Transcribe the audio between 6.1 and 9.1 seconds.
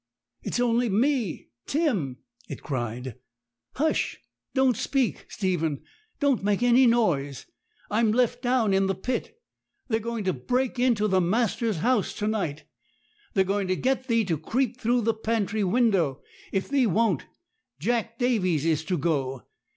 don't make any noise. I'm left down in the